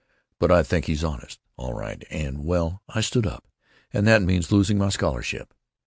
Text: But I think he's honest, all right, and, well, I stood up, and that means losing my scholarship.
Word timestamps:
But 0.39 0.51
I 0.51 0.63
think 0.63 0.85
he's 0.85 1.03
honest, 1.03 1.39
all 1.57 1.75
right, 1.75 2.01
and, 2.09 2.43
well, 2.43 2.81
I 2.89 3.01
stood 3.01 3.27
up, 3.27 3.47
and 3.93 4.07
that 4.07 4.23
means 4.23 4.51
losing 4.51 4.79
my 4.79 4.89
scholarship. 4.89 5.53